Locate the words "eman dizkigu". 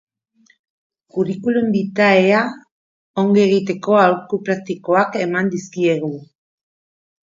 5.25-6.15